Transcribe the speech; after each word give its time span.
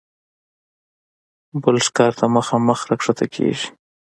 باز 1.61 1.77
ښکار 1.87 2.11
ته 2.19 2.25
مخامخ 2.35 2.79
راښکته 2.89 3.25
کېږي 3.33 3.67